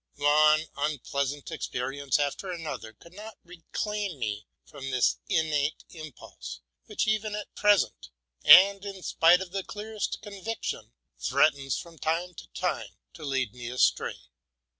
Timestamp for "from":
4.65-4.89, 11.77-11.99